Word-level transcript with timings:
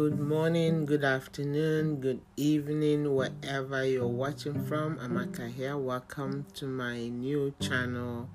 Good 0.00 0.18
morning, 0.18 0.86
good 0.86 1.04
afternoon, 1.04 2.00
good 2.00 2.22
evening, 2.34 3.14
wherever 3.14 3.84
you're 3.84 4.08
watching 4.08 4.64
from. 4.64 4.96
Amaka 4.96 5.52
here. 5.52 5.76
Welcome 5.76 6.46
to 6.54 6.64
my 6.64 7.08
new 7.08 7.52
channel 7.60 8.30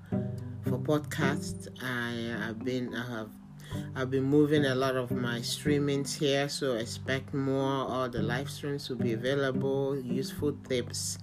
for 0.62 0.78
podcast. 0.78 1.66
I 1.82 2.38
have 2.46 2.64
been 2.64 2.94
I 2.94 3.10
have 3.10 3.30
I've 3.96 4.12
been 4.12 4.22
moving 4.22 4.64
a 4.64 4.76
lot 4.76 4.94
of 4.94 5.10
my 5.10 5.40
streamings 5.40 6.16
here, 6.16 6.48
so 6.48 6.74
expect 6.74 7.34
more. 7.34 7.82
All 7.90 8.08
the 8.08 8.22
live 8.22 8.48
streams 8.48 8.88
will 8.88 8.98
be 8.98 9.14
available, 9.14 9.98
useful 9.98 10.56
tips, 10.68 11.18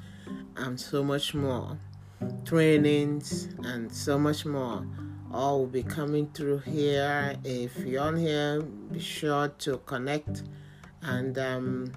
and 0.58 0.78
so 0.78 1.06
much 1.06 1.34
more. 1.34 1.80
Trainings 2.44 3.48
and 3.64 3.90
so 3.90 4.20
much 4.20 4.46
more 4.46 4.86
all 5.34 5.60
will 5.60 5.68
be 5.68 5.84
coming 5.84 6.30
through 6.34 6.60
here. 6.60 7.36
If 7.44 7.78
you're 7.80 8.02
on 8.02 8.18
here, 8.18 8.62
be 8.62 9.00
sure 9.00 9.50
to 9.50 9.78
connect 9.80 10.44
and 11.02 11.38
um, 11.38 11.92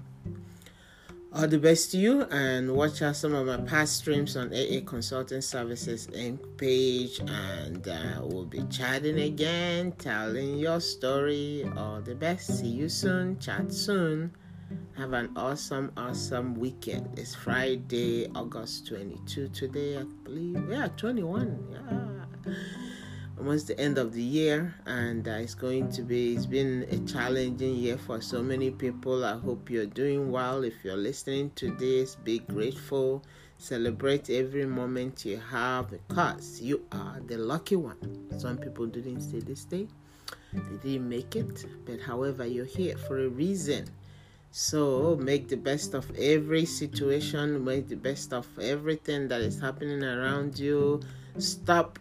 all 1.31 1.47
the 1.47 1.59
best 1.59 1.91
to 1.91 1.97
you 1.97 2.23
and 2.23 2.73
watch 2.73 3.01
out 3.01 3.15
some 3.15 3.35
of 3.35 3.45
my 3.45 3.57
past 3.57 3.97
streams 3.97 4.35
on 4.35 4.47
AA 4.53 4.81
Consulting 4.85 5.41
Services 5.41 6.07
Inc. 6.07 6.39
page 6.57 7.19
and 7.19 7.87
uh, 7.87 8.21
we'll 8.23 8.45
be 8.45 8.63
chatting 8.71 9.19
again, 9.19 9.91
telling 9.93 10.57
your 10.57 10.79
story. 10.79 11.69
All 11.77 12.01
the 12.01 12.15
best. 12.15 12.59
See 12.59 12.67
you 12.67 12.89
soon. 12.89 13.37
Chat 13.39 13.71
soon. 13.71 14.31
Have 14.97 15.13
an 15.13 15.31
awesome, 15.37 15.91
awesome 15.95 16.55
weekend. 16.55 17.17
It's 17.17 17.35
Friday, 17.35 18.27
August 18.35 18.87
22 18.87 19.47
today, 19.49 19.97
I 19.97 20.03
believe. 20.23 20.69
Yeah, 20.69 20.87
21. 20.97 21.67
Yeah 21.71 22.83
almost 23.37 23.67
the 23.67 23.79
end 23.79 23.97
of 23.97 24.13
the 24.13 24.21
year 24.21 24.73
and 24.85 25.27
uh, 25.27 25.31
it's 25.31 25.53
going 25.53 25.91
to 25.91 26.01
be 26.01 26.35
it's 26.35 26.45
been 26.45 26.85
a 26.89 26.97
challenging 27.11 27.75
year 27.75 27.97
for 27.97 28.21
so 28.21 28.41
many 28.41 28.71
people. 28.71 29.23
I 29.23 29.37
hope 29.37 29.69
you're 29.69 29.85
doing 29.85 30.31
well. 30.31 30.63
If 30.63 30.73
you're 30.83 30.97
listening 30.97 31.51
to 31.55 31.71
this 31.71 32.15
be 32.15 32.39
grateful. 32.39 33.23
Celebrate 33.59 34.29
every 34.29 34.65
moment 34.65 35.25
you 35.25 35.41
have 35.49 35.89
because 35.89 36.61
you 36.61 36.85
are 36.91 37.19
the 37.25 37.37
lucky 37.37 37.75
one. 37.75 38.27
Some 38.37 38.57
people 38.57 38.85
didn't 38.85 39.21
see 39.21 39.39
this 39.39 39.65
day. 39.65 39.87
They 40.53 40.91
didn't 40.91 41.09
make 41.09 41.35
it 41.35 41.65
but 41.85 41.99
however 42.01 42.45
you're 42.45 42.65
here 42.65 42.97
for 42.97 43.23
a 43.23 43.29
reason. 43.29 43.87
So 44.51 45.17
make 45.21 45.49
the 45.49 45.57
best 45.57 45.93
of 45.93 46.09
every 46.17 46.65
situation. 46.65 47.63
Make 47.63 47.87
the 47.89 47.95
best 47.95 48.33
of 48.33 48.47
everything 48.59 49.27
that 49.27 49.41
is 49.41 49.59
happening 49.59 50.03
around 50.03 50.57
you. 50.57 51.01
Stop 51.37 51.99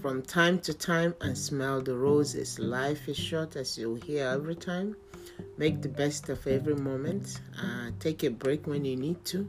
from 0.00 0.22
time 0.22 0.58
to 0.60 0.74
time 0.74 1.14
and 1.20 1.36
smell 1.36 1.80
the 1.80 1.94
roses. 1.94 2.58
Life 2.58 3.08
is 3.08 3.16
short, 3.16 3.56
as 3.56 3.76
you'll 3.76 3.96
hear 3.96 4.26
every 4.26 4.54
time. 4.54 4.96
Make 5.58 5.82
the 5.82 5.88
best 5.88 6.28
of 6.28 6.46
every 6.46 6.74
moment. 6.74 7.40
Uh, 7.60 7.90
take 8.00 8.22
a 8.24 8.30
break 8.30 8.66
when 8.66 8.84
you 8.84 8.96
need 8.96 9.24
to. 9.26 9.48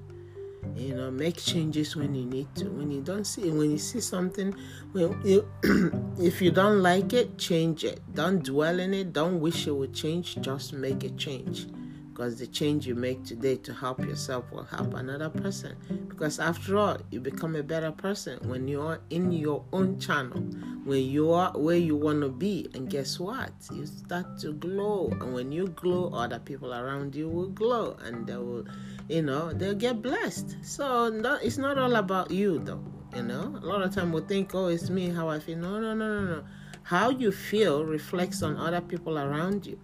You 0.75 0.95
know, 0.95 1.11
make 1.11 1.37
changes 1.37 1.95
when 1.95 2.15
you 2.15 2.25
need 2.25 2.53
to. 2.55 2.65
When 2.65 2.91
you 2.91 3.01
don't 3.01 3.25
see, 3.25 3.51
when 3.51 3.71
you 3.71 3.77
see 3.77 4.01
something, 4.01 4.53
well, 4.93 5.15
you, 5.23 5.47
if 6.19 6.41
you 6.41 6.51
don't 6.51 6.81
like 6.81 7.13
it, 7.13 7.37
change 7.37 7.83
it. 7.83 8.01
Don't 8.13 8.43
dwell 8.43 8.79
in 8.79 8.93
it. 8.93 9.13
Don't 9.13 9.39
wish 9.39 9.67
it 9.67 9.71
would 9.71 9.93
change. 9.93 10.41
Just 10.41 10.73
make 10.73 11.03
a 11.03 11.09
change 11.11 11.67
because 12.15 12.37
the 12.37 12.47
change 12.47 12.87
you 12.87 12.95
make 12.95 13.25
today 13.25 13.57
to 13.57 13.73
help 13.73 13.99
yourself 13.99 14.49
will 14.49 14.63
help 14.63 14.93
another 14.93 15.27
person. 15.27 15.75
Because 16.07 16.39
after 16.39 16.77
all 16.77 16.97
you 17.11 17.19
become 17.19 17.57
a 17.57 17.63
better 17.63 17.91
person 17.91 18.39
when 18.47 18.69
you're 18.69 19.01
in 19.09 19.33
your 19.33 19.65
own 19.73 19.99
channel 19.99 20.39
when 20.85 21.03
you 21.03 21.33
are 21.33 21.51
where 21.57 21.75
you 21.75 21.97
want 21.97 22.21
to 22.21 22.29
be. 22.29 22.69
And 22.73 22.89
guess 22.89 23.19
what? 23.19 23.51
You 23.73 23.85
start 23.85 24.37
to 24.39 24.53
glow. 24.53 25.09
And 25.11 25.33
when 25.33 25.51
you 25.51 25.67
glow 25.67 26.13
other 26.13 26.39
people 26.39 26.73
around 26.73 27.15
you 27.15 27.27
will 27.27 27.49
glow 27.49 27.97
and 28.01 28.25
they 28.25 28.37
will 28.37 28.65
you 29.09 29.21
know 29.21 29.51
they'll 29.51 29.75
get 29.75 30.01
blessed. 30.01 30.55
So 30.63 31.09
no, 31.09 31.35
it's 31.43 31.57
not 31.57 31.77
all 31.77 31.97
about 31.97 32.31
you 32.31 32.59
though 32.59 32.81
you 33.13 33.23
know? 33.23 33.59
A 33.61 33.65
lot 33.65 33.81
of 33.81 33.93
time 33.93 34.13
we 34.13 34.21
think 34.21 34.55
oh 34.55 34.67
it's 34.67 34.89
me 34.89 35.09
how 35.09 35.27
i 35.27 35.37
feel. 35.39 35.57
No 35.57 35.81
no 35.81 35.93
no 35.93 36.21
no 36.21 36.35
no. 36.37 36.43
How 36.83 37.09
you 37.09 37.33
feel 37.33 37.83
reflects 37.83 38.41
on 38.41 38.55
other 38.55 38.79
people 38.79 39.19
around 39.19 39.65
you 39.65 39.77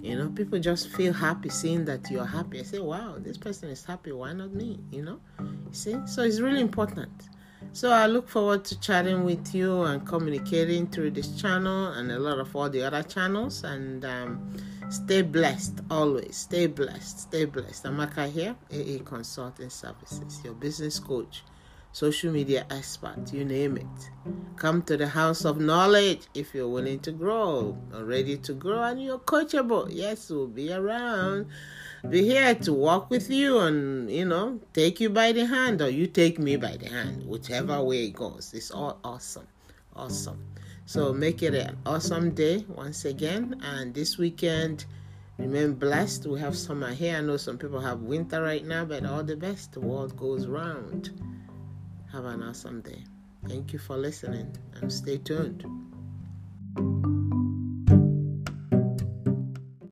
you 0.00 0.16
know, 0.16 0.28
people 0.30 0.58
just 0.58 0.88
feel 0.88 1.12
happy 1.12 1.48
seeing 1.48 1.84
that 1.86 2.10
you're 2.10 2.24
happy. 2.24 2.60
I 2.60 2.62
say, 2.62 2.78
wow, 2.78 3.16
this 3.18 3.38
person 3.38 3.68
is 3.70 3.84
happy. 3.84 4.12
Why 4.12 4.32
not 4.32 4.52
me? 4.52 4.80
You 4.90 5.02
know, 5.02 5.20
you 5.40 5.72
see? 5.72 5.96
So 6.06 6.22
it's 6.22 6.40
really 6.40 6.60
important. 6.60 7.10
So 7.72 7.90
I 7.90 8.06
look 8.06 8.28
forward 8.28 8.64
to 8.66 8.80
chatting 8.80 9.24
with 9.24 9.54
you 9.54 9.82
and 9.82 10.06
communicating 10.06 10.88
through 10.88 11.12
this 11.12 11.40
channel 11.40 11.92
and 11.92 12.10
a 12.10 12.18
lot 12.18 12.38
of 12.38 12.54
all 12.54 12.68
the 12.68 12.82
other 12.82 13.02
channels. 13.02 13.64
And 13.64 14.04
um, 14.04 14.56
stay 14.90 15.22
blessed 15.22 15.80
always. 15.90 16.36
Stay 16.36 16.66
blessed. 16.66 17.20
Stay 17.20 17.44
blessed. 17.44 17.84
Amaka 17.84 18.30
here, 18.30 18.56
AA 18.72 19.02
Consulting 19.04 19.70
Services, 19.70 20.40
your 20.44 20.54
business 20.54 20.98
coach 20.98 21.42
social 21.92 22.32
media 22.32 22.66
expert, 22.70 23.32
you 23.32 23.44
name 23.44 23.76
it. 23.76 24.10
Come 24.56 24.82
to 24.82 24.96
the 24.96 25.08
house 25.08 25.44
of 25.44 25.60
knowledge 25.60 26.22
if 26.34 26.54
you're 26.54 26.68
willing 26.68 27.00
to 27.00 27.12
grow 27.12 27.76
or 27.94 28.04
ready 28.04 28.38
to 28.38 28.54
grow 28.54 28.82
and 28.82 29.02
you're 29.02 29.18
coachable. 29.18 29.88
Yes, 29.90 30.30
we'll 30.30 30.46
be 30.46 30.72
around. 30.72 31.46
Be 32.08 32.24
here 32.24 32.54
to 32.54 32.72
walk 32.72 33.10
with 33.10 33.30
you 33.30 33.58
and, 33.58 34.10
you 34.10 34.24
know, 34.24 34.58
take 34.72 35.00
you 35.00 35.10
by 35.10 35.32
the 35.32 35.46
hand 35.46 35.82
or 35.82 35.88
you 35.88 36.06
take 36.06 36.38
me 36.38 36.56
by 36.56 36.76
the 36.76 36.88
hand, 36.88 37.24
whichever 37.26 37.82
way 37.82 38.06
it 38.06 38.14
goes. 38.14 38.52
It's 38.54 38.70
all 38.70 38.98
awesome. 39.04 39.46
Awesome. 39.94 40.42
So 40.86 41.12
make 41.12 41.42
it 41.42 41.54
an 41.54 41.76
awesome 41.86 42.30
day 42.30 42.64
once 42.68 43.04
again. 43.04 43.60
And 43.62 43.94
this 43.94 44.18
weekend, 44.18 44.86
remain 45.38 45.74
blessed. 45.74 46.26
We 46.26 46.40
have 46.40 46.56
summer 46.56 46.92
here. 46.92 47.18
I 47.18 47.20
know 47.20 47.36
some 47.36 47.58
people 47.58 47.80
have 47.80 48.00
winter 48.00 48.42
right 48.42 48.64
now, 48.64 48.84
but 48.84 49.04
all 49.04 49.22
the 49.22 49.36
best. 49.36 49.72
The 49.72 49.80
world 49.80 50.16
goes 50.16 50.46
round. 50.46 51.10
Have 52.12 52.26
an 52.26 52.42
awesome 52.42 52.82
day. 52.82 53.04
Thank 53.48 53.72
you 53.72 53.78
for 53.78 53.96
listening 53.96 54.54
and 54.74 54.92
stay 54.92 55.16
tuned. 55.16 55.64